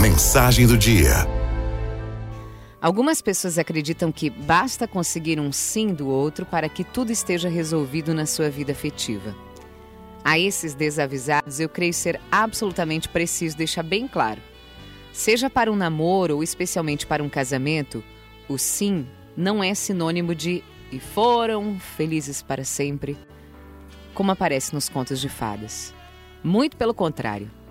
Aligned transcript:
Mensagem 0.00 0.66
do 0.66 0.76
dia. 0.76 1.26
Algumas 2.80 3.22
pessoas 3.22 3.58
acreditam 3.58 4.10
que 4.10 4.28
basta 4.28 4.88
conseguir 4.88 5.38
um 5.38 5.52
sim 5.52 5.94
do 5.94 6.08
outro 6.08 6.44
para 6.44 6.68
que 6.68 6.82
tudo 6.82 7.12
esteja 7.12 7.48
resolvido 7.48 8.12
na 8.12 8.26
sua 8.26 8.50
vida 8.50 8.72
afetiva. 8.72 9.34
A 10.24 10.38
esses 10.38 10.74
desavisados, 10.74 11.60
eu 11.60 11.68
creio 11.68 11.92
ser 11.92 12.20
absolutamente 12.30 13.08
preciso 13.08 13.56
deixar 13.56 13.82
bem 13.82 14.08
claro. 14.08 14.40
Seja 15.12 15.48
para 15.48 15.70
um 15.70 15.76
namoro 15.76 16.36
ou 16.36 16.42
especialmente 16.42 17.06
para 17.06 17.22
um 17.22 17.28
casamento, 17.28 18.02
o 18.48 18.58
sim 18.58 19.06
não 19.36 19.62
é 19.62 19.74
sinônimo 19.74 20.34
de 20.34 20.64
e 20.90 20.98
foram 20.98 21.78
felizes 21.78 22.42
para 22.42 22.64
sempre, 22.64 23.16
como 24.14 24.32
aparece 24.32 24.74
nos 24.74 24.88
contos 24.88 25.20
de 25.20 25.28
fadas. 25.28 25.94
Muito 26.42 26.76
pelo 26.76 26.94
contrário. 26.94 27.61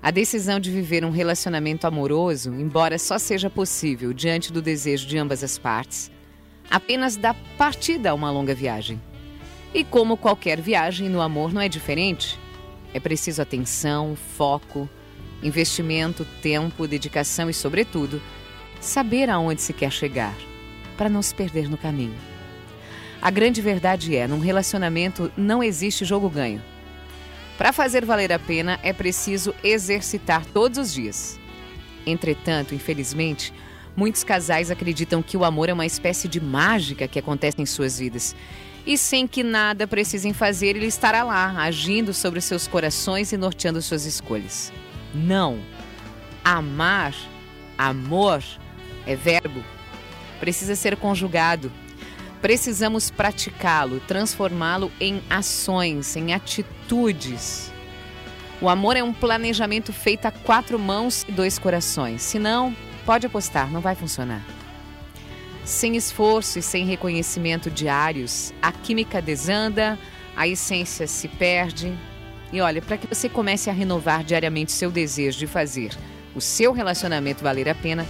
A 0.00 0.10
decisão 0.12 0.60
de 0.60 0.70
viver 0.70 1.04
um 1.04 1.10
relacionamento 1.10 1.86
amoroso, 1.86 2.54
embora 2.54 2.98
só 2.98 3.18
seja 3.18 3.50
possível 3.50 4.12
diante 4.12 4.52
do 4.52 4.62
desejo 4.62 5.06
de 5.06 5.18
ambas 5.18 5.42
as 5.42 5.58
partes, 5.58 6.10
apenas 6.70 7.16
dá 7.16 7.34
partida 7.56 8.10
a 8.10 8.14
uma 8.14 8.30
longa 8.30 8.54
viagem. 8.54 9.00
E 9.74 9.82
como 9.82 10.16
qualquer 10.16 10.60
viagem 10.60 11.08
no 11.08 11.20
amor 11.20 11.52
não 11.52 11.60
é 11.60 11.68
diferente, 11.68 12.38
é 12.94 13.00
preciso 13.00 13.42
atenção, 13.42 14.16
foco, 14.36 14.88
investimento, 15.42 16.24
tempo, 16.40 16.86
dedicação 16.86 17.50
e, 17.50 17.54
sobretudo, 17.54 18.22
saber 18.80 19.28
aonde 19.28 19.60
se 19.60 19.72
quer 19.72 19.90
chegar, 19.90 20.34
para 20.96 21.08
não 21.08 21.22
se 21.22 21.34
perder 21.34 21.68
no 21.68 21.76
caminho. 21.76 22.16
A 23.20 23.30
grande 23.30 23.60
verdade 23.60 24.16
é, 24.16 24.28
num 24.28 24.38
relacionamento 24.38 25.30
não 25.36 25.60
existe 25.60 26.04
jogo 26.04 26.30
ganho. 26.30 26.62
Para 27.58 27.72
fazer 27.72 28.04
valer 28.04 28.32
a 28.32 28.38
pena, 28.38 28.78
é 28.84 28.92
preciso 28.92 29.52
exercitar 29.64 30.46
todos 30.46 30.78
os 30.78 30.92
dias. 30.94 31.40
Entretanto, 32.06 32.72
infelizmente, 32.72 33.52
muitos 33.96 34.22
casais 34.22 34.70
acreditam 34.70 35.20
que 35.20 35.36
o 35.36 35.44
amor 35.44 35.68
é 35.68 35.72
uma 35.72 35.84
espécie 35.84 36.28
de 36.28 36.40
mágica 36.40 37.08
que 37.08 37.18
acontece 37.18 37.60
em 37.60 37.66
suas 37.66 37.98
vidas. 37.98 38.36
E 38.86 38.96
sem 38.96 39.26
que 39.26 39.42
nada 39.42 39.88
precisem 39.88 40.32
fazer, 40.32 40.76
ele 40.76 40.86
estará 40.86 41.24
lá, 41.24 41.60
agindo 41.60 42.14
sobre 42.14 42.40
seus 42.40 42.68
corações 42.68 43.32
e 43.32 43.36
norteando 43.36 43.82
suas 43.82 44.06
escolhas. 44.06 44.72
Não. 45.12 45.58
Amar, 46.44 47.12
amor, 47.76 48.40
é 49.04 49.16
verbo. 49.16 49.64
Precisa 50.38 50.76
ser 50.76 50.96
conjugado 50.96 51.72
Precisamos 52.40 53.10
praticá-lo, 53.10 54.00
transformá-lo 54.00 54.92
em 55.00 55.22
ações, 55.28 56.16
em 56.16 56.32
atitudes. 56.32 57.72
O 58.60 58.68
amor 58.68 58.96
é 58.96 59.02
um 59.02 59.12
planejamento 59.12 59.92
feito 59.92 60.26
a 60.26 60.30
quatro 60.30 60.78
mãos 60.78 61.24
e 61.28 61.32
dois 61.32 61.58
corações. 61.58 62.22
Se 62.22 62.38
não, 62.38 62.74
pode 63.04 63.26
apostar, 63.26 63.70
não 63.70 63.80
vai 63.80 63.94
funcionar. 63.94 64.44
Sem 65.64 65.96
esforço 65.96 66.58
e 66.58 66.62
sem 66.62 66.86
reconhecimento 66.86 67.70
diários, 67.70 68.52
a 68.62 68.72
química 68.72 69.20
desanda, 69.20 69.98
a 70.36 70.48
essência 70.48 71.06
se 71.06 71.28
perde. 71.28 71.92
E 72.52 72.60
olha, 72.60 72.80
para 72.80 72.96
que 72.96 73.06
você 73.06 73.28
comece 73.28 73.68
a 73.68 73.72
renovar 73.72 74.24
diariamente 74.24 74.72
seu 74.72 74.90
desejo 74.90 75.38
de 75.38 75.46
fazer 75.46 75.90
o 76.34 76.40
seu 76.40 76.72
relacionamento 76.72 77.44
valer 77.44 77.68
a 77.68 77.74
pena, 77.74 78.06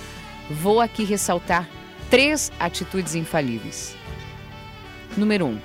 vou 0.51 0.81
aqui 0.81 1.03
ressaltar 1.03 1.69
três 2.09 2.53
atitudes 2.61 3.15
infalíveis. 3.15 3.98
Número 5.19 5.47
1. 5.47 5.49
Um, 5.49 5.59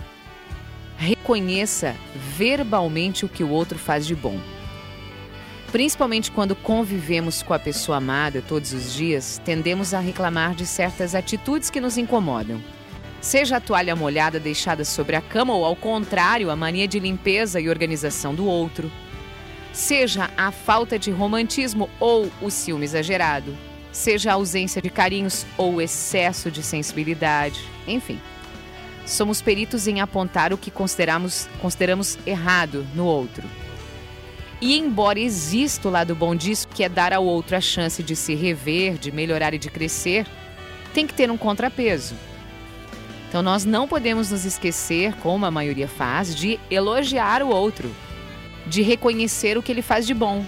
reconheça 0.98 1.96
verbalmente 2.16 3.24
o 3.24 3.30
que 3.30 3.44
o 3.44 3.50
outro 3.50 3.78
faz 3.78 4.06
de 4.08 4.16
bom. 4.16 4.40
Principalmente 5.72 6.32
quando 6.32 6.56
convivemos 6.56 7.42
com 7.42 7.54
a 7.54 7.60
pessoa 7.60 7.98
amada 7.98 8.44
todos 8.48 8.74
os 8.74 8.94
dias, 8.94 9.42
tendemos 9.44 9.94
a 9.94 10.00
reclamar 10.00 10.56
de 10.56 10.66
certas 10.66 11.16
atitudes 11.16 11.70
que 11.70 11.82
nos 11.82 11.98
incomodam. 11.98 12.62
Seja 13.22 13.58
a 13.58 13.62
toalha 13.62 13.96
molhada 13.96 14.40
deixada 14.40 14.84
sobre 14.84 15.16
a 15.16 15.22
cama 15.22 15.56
ou, 15.56 15.64
ao 15.64 15.76
contrário, 15.76 16.52
a 16.52 16.56
mania 16.56 16.88
de 16.88 17.00
limpeza 17.00 17.60
e 17.60 17.70
organização 17.70 18.36
do 18.36 18.46
outro. 18.46 18.92
Seja 19.72 20.30
a 20.36 20.52
falta 20.52 21.00
de 21.00 21.10
romantismo 21.10 21.90
ou 22.00 22.30
o 22.42 22.50
ciúme 22.52 22.86
exagerado. 22.86 23.58
Seja 23.92 24.32
a 24.32 24.34
ausência 24.34 24.82
de 24.82 24.90
carinhos 24.90 25.46
ou 25.58 25.76
o 25.76 25.82
excesso 25.82 26.52
de 26.52 26.62
sensibilidade. 26.62 27.62
Enfim. 27.88 28.20
Somos 29.06 29.42
peritos 29.42 29.88
em 29.88 30.00
apontar 30.00 30.54
o 30.54 30.58
que 30.58 30.72
consideramos, 30.72 31.48
consideramos 31.62 32.18
errado 32.26 32.86
no 32.96 33.06
outro. 33.06 33.44
E 34.62 34.80
embora 34.80 35.20
exista 35.20 35.90
o 35.90 35.92
lado 35.92 36.16
bom 36.16 36.34
disso, 36.34 36.70
que 36.70 36.84
é 36.84 36.90
dar 36.90 37.12
ao 37.12 37.26
outro 37.26 37.56
a 37.56 37.62
chance 37.62 38.02
de 38.02 38.16
se 38.16 38.34
rever, 38.34 38.98
de 38.98 39.12
melhorar 39.12 39.54
e 39.54 39.58
de 39.60 39.70
crescer, 39.70 40.26
tem 40.94 41.06
que 41.06 41.14
ter 41.14 41.30
um 41.30 41.38
contrapeso. 41.38 42.16
Então 43.28 43.42
nós 43.42 43.66
não 43.66 43.88
podemos 43.88 44.32
nos 44.32 44.46
esquecer, 44.46 45.14
como 45.16 45.46
a 45.46 45.52
maioria 45.52 45.88
faz, 45.88 46.34
de 46.34 46.58
elogiar 46.72 47.44
o 47.44 47.50
outro, 47.50 47.94
de 48.66 48.82
reconhecer 48.82 49.58
o 49.58 49.62
que 49.62 49.72
ele 49.72 49.82
faz 49.82 50.08
de 50.08 50.14
bom. 50.14 50.46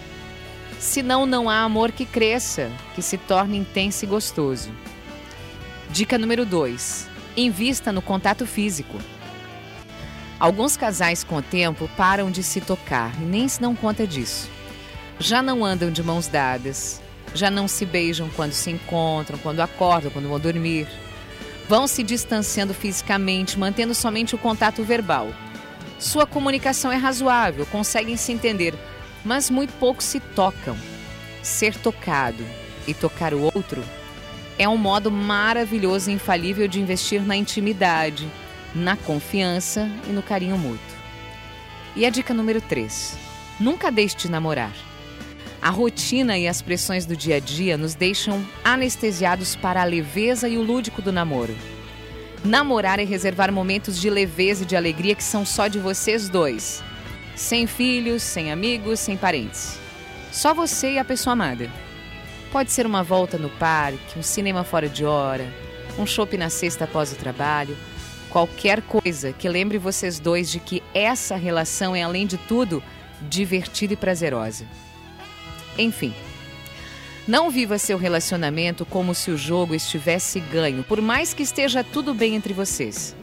Senão 0.79 1.25
não 1.25 1.49
há 1.49 1.63
amor 1.63 1.91
que 1.91 2.05
cresça, 2.05 2.71
que 2.93 3.01
se 3.01 3.17
torne 3.17 3.57
intenso 3.57 4.05
e 4.05 4.07
gostoso. 4.07 4.69
Dica 5.89 6.17
número 6.17 6.45
2 6.45 7.14
invista 7.35 7.91
no 7.91 8.01
contato 8.01 8.45
físico. 8.45 8.99
Alguns 10.39 10.75
casais, 10.75 11.23
com 11.23 11.37
o 11.37 11.41
tempo, 11.41 11.89
param 11.95 12.29
de 12.29 12.43
se 12.43 12.59
tocar 12.59 13.13
e 13.21 13.25
nem 13.25 13.47
se 13.47 13.61
dão 13.61 13.75
conta 13.75 14.05
disso. 14.05 14.49
Já 15.17 15.41
não 15.41 15.63
andam 15.63 15.89
de 15.89 16.03
mãos 16.03 16.27
dadas, 16.27 17.01
já 17.33 17.49
não 17.49 17.67
se 17.67 17.85
beijam 17.85 18.29
quando 18.35 18.51
se 18.51 18.69
encontram, 18.69 19.39
quando 19.39 19.61
acordam, 19.61 20.11
quando 20.11 20.27
vão 20.27 20.39
dormir. 20.39 20.87
Vão 21.69 21.87
se 21.87 22.03
distanciando 22.03 22.73
fisicamente, 22.73 23.57
mantendo 23.57 23.93
somente 23.95 24.35
o 24.35 24.37
contato 24.37 24.83
verbal. 24.83 25.29
Sua 25.97 26.25
comunicação 26.25 26.91
é 26.91 26.97
razoável, 26.97 27.65
conseguem 27.67 28.17
se 28.17 28.31
entender, 28.31 28.73
mas 29.23 29.49
muito 29.49 29.73
pouco 29.79 30.03
se 30.03 30.19
tocam. 30.19 30.77
Ser 31.41 31.75
tocado 31.75 32.43
e 32.85 32.93
tocar 32.93 33.33
o 33.33 33.41
outro 33.41 33.83
é 34.57 34.67
um 34.67 34.77
modo 34.77 35.11
maravilhoso 35.11 36.09
e 36.09 36.13
infalível 36.13 36.67
de 36.67 36.79
investir 36.79 37.21
na 37.21 37.35
intimidade, 37.35 38.29
na 38.73 38.95
confiança 38.95 39.89
e 40.07 40.11
no 40.11 40.21
carinho 40.21 40.57
mútuo. 40.57 40.95
E 41.95 42.05
a 42.05 42.09
dica 42.09 42.33
número 42.33 42.61
3: 42.61 43.17
nunca 43.59 43.91
deixe 43.91 44.15
de 44.15 44.31
namorar. 44.31 44.73
A 45.61 45.69
rotina 45.69 46.37
e 46.37 46.47
as 46.47 46.61
pressões 46.61 47.05
do 47.05 47.15
dia 47.15 47.37
a 47.37 47.39
dia 47.39 47.77
nos 47.77 47.95
deixam 47.95 48.45
anestesiados 48.63 49.55
para 49.55 49.81
a 49.81 49.85
leveza 49.85 50.47
e 50.47 50.57
o 50.57 50.61
lúdico 50.61 51.01
do 51.01 51.11
namoro. 51.11 51.55
Namorar 52.43 52.99
é 52.99 53.03
reservar 53.03 53.51
momentos 53.51 53.99
de 53.99 54.07
leveza 54.07 54.63
e 54.63 54.65
de 54.67 54.75
alegria 54.75 55.15
que 55.15 55.23
são 55.23 55.43
só 55.43 55.67
de 55.67 55.79
vocês 55.79 56.29
dois. 56.29 56.83
Sem 57.35 57.65
filhos, 57.65 58.21
sem 58.21 58.51
amigos, 58.51 58.99
sem 58.99 59.17
parentes. 59.17 59.79
Só 60.31 60.53
você 60.53 60.93
e 60.93 60.99
a 60.99 61.05
pessoa 61.05 61.33
amada. 61.33 61.71
Pode 62.55 62.71
ser 62.71 62.85
uma 62.85 63.03
volta 63.03 63.37
no 63.37 63.49
parque, 63.49 64.17
um 64.17 64.23
cinema 64.23 64.63
fora 64.63 64.87
de 64.87 65.03
hora, 65.03 65.45
um 65.99 66.05
shopping 66.05 66.37
na 66.37 66.49
sexta 66.49 66.85
após 66.85 67.11
o 67.11 67.15
trabalho, 67.17 67.75
qualquer 68.29 68.81
coisa 68.81 69.33
que 69.33 69.49
lembre 69.49 69.77
vocês 69.77 70.21
dois 70.21 70.49
de 70.49 70.61
que 70.61 70.81
essa 70.93 71.35
relação 71.35 71.93
é, 71.93 72.01
além 72.01 72.25
de 72.25 72.37
tudo, 72.37 72.81
divertida 73.23 73.91
e 73.91 73.97
prazerosa. 73.97 74.65
Enfim, 75.77 76.13
não 77.27 77.49
viva 77.49 77.77
seu 77.77 77.97
relacionamento 77.97 78.85
como 78.85 79.13
se 79.13 79.31
o 79.31 79.37
jogo 79.37 79.75
estivesse 79.75 80.39
ganho, 80.39 80.81
por 80.81 81.01
mais 81.01 81.33
que 81.33 81.43
esteja 81.43 81.83
tudo 81.83 82.13
bem 82.13 82.35
entre 82.35 82.53
vocês. 82.53 83.13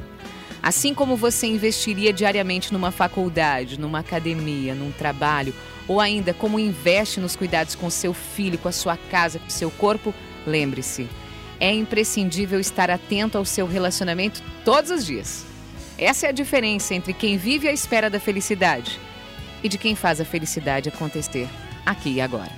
Assim 0.62 0.94
como 0.94 1.16
você 1.16 1.46
investiria 1.46 2.12
diariamente 2.12 2.72
numa 2.72 2.92
faculdade, 2.92 3.80
numa 3.80 3.98
academia, 3.98 4.74
num 4.74 4.92
trabalho 4.92 5.52
ou 5.88 6.00
ainda 6.00 6.32
como 6.32 6.58
investe 6.58 7.18
nos 7.18 7.34
cuidados 7.34 7.74
com 7.74 7.90
seu 7.90 8.14
filho, 8.14 8.58
com 8.58 8.68
a 8.68 8.72
sua 8.72 8.96
casa, 8.96 9.40
com 9.40 9.50
seu 9.50 9.70
corpo, 9.70 10.14
lembre-se, 10.46 11.08
é 11.58 11.72
imprescindível 11.72 12.60
estar 12.60 12.90
atento 12.90 13.36
ao 13.36 13.44
seu 13.44 13.66
relacionamento 13.66 14.42
todos 14.64 14.90
os 14.90 15.04
dias. 15.04 15.44
Essa 15.98 16.26
é 16.26 16.28
a 16.28 16.32
diferença 16.32 16.94
entre 16.94 17.12
quem 17.12 17.36
vive 17.36 17.68
à 17.68 17.72
espera 17.72 18.08
da 18.08 18.20
felicidade 18.20 18.98
e 19.62 19.68
de 19.68 19.78
quem 19.78 19.94
faz 19.94 20.20
a 20.20 20.24
felicidade 20.24 20.88
acontecer 20.88 21.48
aqui 21.84 22.14
e 22.14 22.20
agora. 22.20 22.52